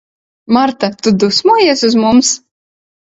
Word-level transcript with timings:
Marta, 0.57 0.89
tu 1.03 1.13
dusmojies 1.25 1.85
uz 1.91 1.99
mums? 2.05 2.33